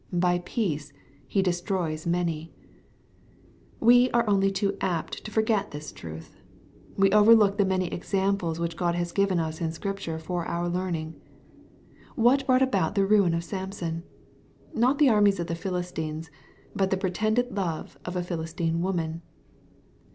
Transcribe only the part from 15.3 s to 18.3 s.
of the Philistines, but the pretended love of a